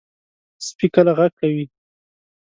سپي 0.67 0.87
کله 0.95 1.11
غږ 1.17 1.31
کوي. 1.39 1.65